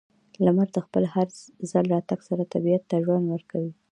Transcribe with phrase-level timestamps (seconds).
[0.45, 1.27] •لمر د خپل هر
[1.71, 3.71] ځل راتګ سره طبیعت ته ژوند ورکوي.